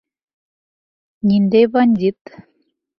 [1.35, 2.37] Ниндәй бандит?